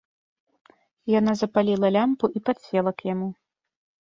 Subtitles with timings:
[1.19, 3.29] Яна запаліла лямпу і падсела к яму.